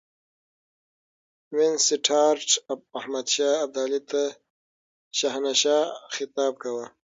وینسیټارټ 1.55 2.49
احمدشاه 2.99 3.55
ابدالي 3.65 4.01
ته 4.09 4.21
شهنشاه 5.17 5.83
خطاب 6.15 6.53
کاوه. 6.61 6.85